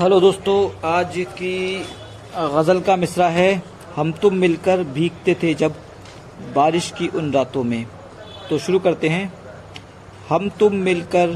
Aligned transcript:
Hello 0.00 0.20
दोस्तों, 0.20 0.88
आज 0.88 1.14
की 1.16 1.84
गज़ल 2.36 2.80
का 2.80 2.96
मिसरा 2.96 3.28
है। 3.28 3.62
हम 3.96 4.12
तुम 4.12 4.34
मिलकर 4.34 4.84
भीगते 4.84 5.36
थे 5.42 5.54
जब 5.54 5.74
बारिश 6.56 6.92
की 6.98 7.08
उन 7.08 7.32
रातों 7.32 7.64
में। 7.64 7.86
तो 8.50 8.58
शुरू 8.58 8.78
करते 8.78 9.08
हैं। 9.08 9.32
हम 10.28 10.48
तुम 10.48 10.74
मिलकर 10.74 11.26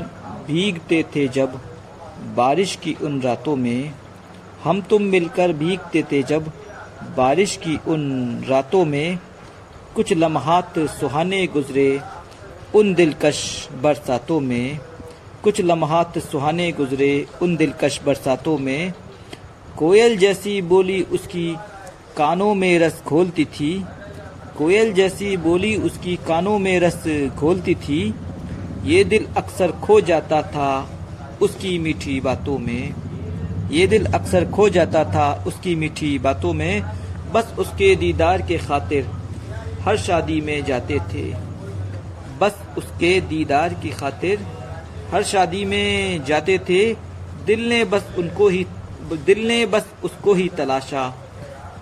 भीगते 0.46 1.04
थे 1.16 1.28
जब 1.28 1.60
बारिश 2.36 2.76
की 2.76 2.96
उन 3.02 3.20
रातों 3.20 3.56
में। 3.56 3.92
हम 4.64 4.80
तुम 4.80 5.02
मिलकर 5.02 5.52
भीगते 5.52 6.02
थे 6.02 6.22
जब 6.22 6.52
बारिश 7.16 7.56
की 7.56 7.78
उन 7.86 8.02
रातों 8.48 8.84
में। 8.84 9.18
कुछ 9.94 10.12
लम्हात 10.12 10.78
सुहाने 10.78 11.46
गुजरे, 11.46 12.00
उन 12.74 12.94
दिलकश 12.94 13.68
बरसातों 13.82 14.40
में। 14.40 14.78
कुछ 15.44 15.60
लम्हात 15.60 16.18
सुहाने 16.18 16.70
गुजरे 16.72 17.26
उन 17.42 17.56
दिलकश 17.56 18.00
बरसातों 18.06 18.56
में। 18.58 18.92
कोयल 19.78 20.16
जैसी 20.16 20.62
बोली 20.62 21.00
उसकी 21.02 21.44
कानों 22.16 22.54
में 22.54 22.78
रस 22.78 23.02
घोलती 23.06 23.44
थी। 23.44 23.72
कोयल 24.58 24.92
जैसी 24.92 25.36
बोली 25.36 25.74
उसकी 25.76 26.16
कानों 26.16 26.58
में 26.58 26.78
रस 26.80 27.04
घोलती 27.36 27.74
थी। 27.74 28.14
ये 28.84 29.04
दिल 29.04 29.26
अक्सर 29.36 29.72
खो 29.72 30.00
जाता 30.00 30.40
था 30.42 30.70
उसकी 31.42 31.78
मीठी 31.78 32.20
बातों 32.20 32.58
में। 32.58 32.94
ये 33.70 33.86
दिल 33.86 34.06
अक्सर 34.06 34.50
खो 34.50 34.68
जाता 34.68 35.04
था 35.04 35.44
उसकी 35.46 35.74
मीठी 35.74 36.18
बातों 36.18 36.52
में। 36.52 36.82
बस 37.34 37.54
उसके 37.58 37.94
दीदार 37.96 38.42
के 38.42 38.58
खातिर 38.58 39.10
हर 39.80 39.96
शादी 39.98 40.40
में 40.40 40.64
जाते 40.64 40.98
थे। 41.12 41.30
बस 42.40 42.58
उसके 42.78 43.20
दीदार 43.20 43.74
की 43.74 43.90
खातिर 43.90 44.46
हर 45.14 45.22
शादी 45.22 45.64
में 45.64 46.24
जाते 46.24 46.58
थे, 46.58 46.94
दिल 47.46 47.68
ने 47.68 47.84
बस 47.84 48.06
उनको 48.18 48.48
ही, 48.48 48.66
दिल 49.26 49.46
ने 49.48 49.66
बस 49.66 49.86
उसको 50.04 50.34
ही 50.34 50.48
तलाशा 50.48 51.02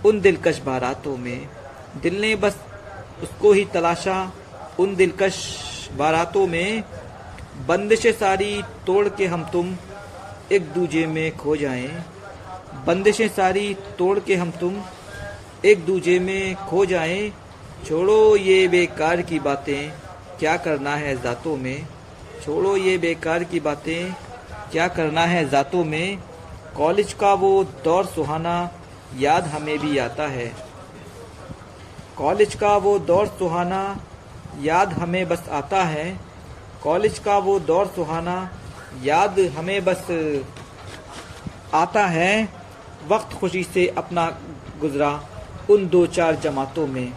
उन 0.07 0.21
दिलकश 0.21 0.61
बारातों 0.63 1.17
में। 1.17 1.49
दिल 2.03 2.21
ने 2.21 2.35
बस 2.37 2.57
उसको 3.23 3.53
ही 3.53 3.65
तलाशा 3.65 4.17
उन 4.79 4.95
दिलकश 4.97 5.39
बारातों 5.97 6.47
में। 6.47 6.85
बंदिशें 7.69 8.13
सारी 8.13 8.63
तोड़ 8.87 9.09
के 9.09 9.27
हम 9.27 9.45
तुम 9.53 9.75
एक 10.53 10.69
दूजे 10.73 11.07
में 11.07 11.37
खो 11.37 11.57
जाएँ। 11.57 11.89
बंदिशें 12.87 13.29
सारी 13.29 13.75
तोड़ 13.99 14.19
के 14.19 14.37
हम 14.37 14.51
तुम 14.51 14.77
एक 15.65 15.85
दूजे 15.87 16.19
में 16.19 16.55
खो 16.55 16.85
जाएँ। 16.85 17.33
छोड़ो 17.89 18.37
ये 18.37 18.69
बेकार 18.69 19.23
की 19.23 19.39
बातें, 19.39 19.91
क्या 20.39 20.57
करना 20.57 20.97
है 20.97 21.23
जातों 21.23 21.57
में? 21.57 21.87
छोड़ो 22.43 22.77
ये 22.77 22.97
बेकार 22.99 23.45
की 23.45 23.61
बातें। 23.61 24.13
क्या 24.73 24.87
करना 24.89 25.25
है 25.27 25.49
जातों 25.49 25.85
में? 25.85 26.19
कॉलेज 26.77 27.13
का 27.13 27.33
वो 27.35 27.53
दौर 27.85 28.07
सुहाना 28.07 28.55
याद 29.19 29.47
हमें 29.47 29.79
भी 29.79 29.99
आता 29.99 30.27
है। 30.27 30.47
कॉलेज 32.19 32.55
का 32.55 32.77
वो 32.77 32.99
दौर 32.99 33.27
सुहाना 33.39 34.01
याद 34.61 34.93
हमें 34.93 35.29
बस 35.29 35.49
आता 35.51 35.83
है। 35.85 36.21
कॉलेज 36.83 37.19
का 37.19 37.39
वो 37.39 37.59
दौर 37.61 37.87
सुहाना 37.87 38.37
याद 39.03 39.41
हमें 39.57 39.85
बस 39.85 40.07
आता 41.75 42.07
है। 42.07 42.49
वक्त 43.09 43.39
खुशी 43.39 43.63
से 43.65 43.87
अपना 43.97 44.27
गुजरा 44.81 45.11
उन 45.71 45.89
दो 45.89 46.07
चार 46.07 46.37
जमातों 46.37 46.87
में। 46.87 47.13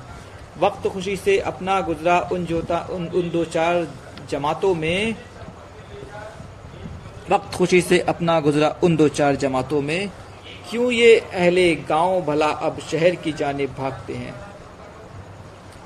वक्त 0.59 0.87
खुशी 0.87 1.15
से 1.17 1.39
अपना 1.39 1.81
गुजरा 1.81 2.19
उन 2.31 2.45
जोता 2.45 2.87
उन 2.91 3.07
उन 3.07 3.29
दो 3.29 3.43
चार 3.45 3.87
जमातों 4.29 4.75
में 4.75 5.15
वक्त 7.31 7.55
खुशी 7.55 7.81
से 7.81 7.99
अपना 7.99 8.39
गुजरा 8.39 8.75
उन 8.83 8.95
दो 8.95 9.07
चार 9.07 9.35
जमातों 9.35 9.81
में, 9.81 10.09
क्यों 10.69 10.91
ये 10.91 11.17
अहले 11.19 11.75
गाँव 11.75 12.21
भला 12.21 12.47
अब 12.47 12.79
शहर 12.91 13.15
की 13.15 13.31
जाने 13.33 13.65
भागते 13.67 14.13
हैं? 14.13 14.33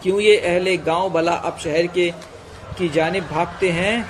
क्यों 0.04 0.20
ये 0.20 0.38
अहले 0.38 0.78
गाँव 0.78 1.10
भला 1.10 1.34
अब 1.34 1.58
शहर 1.58 1.88
के, 1.88 2.10
की 2.78 2.90
जाने 2.90 3.22
भागते 3.22 3.70
हैं? 3.70 4.06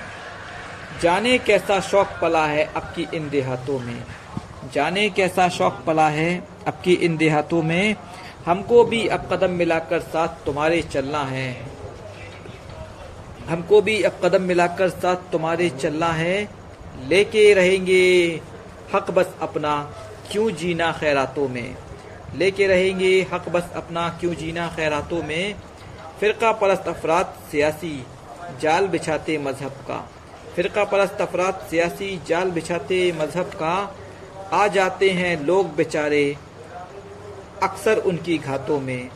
जाने 1.02 1.38
कैसा 1.38 1.80
शौक 1.80 2.08
पला 2.22 2.46
है 2.46 2.66
अब 2.66 2.94
की 2.96 3.08
इन 3.14 3.30
देहातों 3.30 3.80
में। 3.80 4.04
जाने 4.74 5.10
कैसा 5.10 5.50
शौक 5.50 5.84
पला 5.88 6.10
है 6.10 6.44
अब 6.68 6.82
की 6.86 6.94
इन 6.94 7.18
देहातों 7.18 7.62
में। 7.64 7.96
हमको 8.46 8.84
भी 8.84 9.08
अब 9.08 9.30
कदम 9.32 9.52
मिलाकर 9.52 10.00
साथ 10.00 10.46
तुम्हारे 10.46 10.82
चलना 10.82 11.24
है। 11.24 11.79
हमको 13.50 13.82
भी 13.82 14.04
अब 14.04 14.20
कदम 14.24 14.42
मिलाकर 14.42 14.90
साथ 14.90 15.16
तुम्हारे 15.16 15.70
चलना 15.70 16.08
है, 16.08 16.50
लेके 17.08 17.54
रहेंगे। 17.54 18.42
हक 18.94 19.12
बस 19.12 19.34
अपना, 19.42 19.94
क्यों 20.32 20.52
जीना 20.52 20.92
खैरातों 20.92 21.48
में? 21.48 21.76
लेके 22.36 22.68
रहेंगे, 22.68 23.28
हक 23.34 23.50
बस 23.50 23.70
अपना, 23.76 24.10
क्यों 24.10 24.34
जीना 24.34 24.68
खैरातों 24.68 25.24
में? 25.24 25.56
फ़िरका 26.20 26.52
परस्त 26.52 26.88
अफराद 26.88 27.34
सियासी, 27.52 28.06
जाल 28.62 28.88
बिछाते 28.88 29.38
मज़हब 29.38 29.72
का। 29.72 30.10
फ़िरका 30.56 30.84
परस्त 30.84 31.22
अफराद 31.22 31.68
सियासी, 31.70 32.22
जाल 32.28 32.52
बिछाते 32.52 33.12
मज़हब 33.12 33.46
का। 33.46 33.96
आ 34.54 34.68
जाते 34.68 35.10
हैं 35.10 35.46
लोग 35.46 35.76
बेचारे, 35.76 36.38
अक्सर 37.64 37.98
उनकी 37.98 38.38
घातों 38.38 38.80
में। 38.80 39.10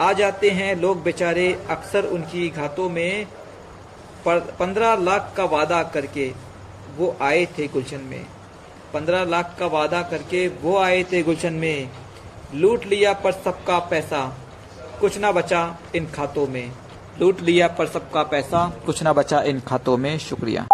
आ 0.00 0.12
जाते 0.12 0.50
हैं 0.50 0.76
लोग 0.76 1.02
बेचारे, 1.02 1.58
अक्सर 1.70 2.04
उनकी 2.04 2.48
घातों 2.48 2.88
में। 2.90 3.26
पंद्रह 4.26 4.94
लाख 4.96 5.32
का 5.36 5.44
वादा 5.46 5.82
करके 5.94 6.32
वो 6.96 7.16
आए 7.22 7.44
थे 7.58 7.66
गुलशन 7.68 8.00
में। 8.00 8.24
पंद्रह 8.94 9.24
लाख 9.24 9.56
का 9.58 9.66
वादा 9.66 10.02
करके 10.02 10.46
वो 10.62 10.76
आए 10.78 11.02
थे 11.12 11.22
गुलशन 11.22 11.52
में। 11.54 11.90
लूट 12.54 12.84
लिया 12.86 13.12
पर 13.14 13.32
सबका 13.34 13.78
पैसा, 13.90 14.20
कुछ 15.00 15.18
ना 15.18 15.32
बचा 15.32 15.62
इन 15.96 16.06
खातों 16.06 16.46
में। 16.46 16.70
लूट 17.20 17.40
लिया 17.40 17.68
पर 17.68 17.86
सबका 17.86 18.22
पैसा, 18.22 18.66
कुछ 18.86 19.02
ना 19.02 19.12
बचा 19.12 19.42
इन 19.42 19.60
खातों 19.60 19.96
में। 19.96 20.18
शुक्रिया। 20.18 20.66